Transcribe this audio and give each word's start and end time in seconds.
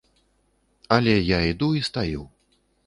Але 0.95 1.15
я 1.29 1.39
іду 1.51 1.69
і 1.83 1.87
стаю. 1.91 2.29